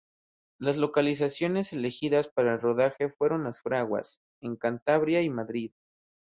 Las 0.59 0.77
localizaciones 0.77 1.73
elegidas 1.73 2.27
para 2.27 2.53
el 2.55 2.59
rodaje 2.61 3.09
fueron 3.11 3.43
Las 3.43 3.61
Fraguas, 3.61 4.19
en 4.41 4.55
Cantabria, 4.55 5.21
y 5.21 5.29
Madrid. 5.29 5.73